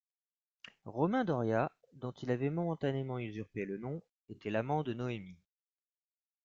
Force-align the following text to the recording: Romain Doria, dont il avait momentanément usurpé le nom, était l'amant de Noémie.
Romain 0.85 1.23
Doria, 1.25 1.71
dont 1.93 2.11
il 2.23 2.31
avait 2.31 2.49
momentanément 2.49 3.19
usurpé 3.19 3.65
le 3.65 3.77
nom, 3.77 4.01
était 4.29 4.49
l'amant 4.49 4.81
de 4.81 4.95
Noémie. 4.95 5.37